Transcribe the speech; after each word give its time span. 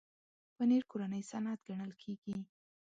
پنېر 0.55 0.83
کورنی 0.91 1.21
صنعت 1.31 1.59
ګڼل 1.67 1.91
کېږي. 2.01 2.35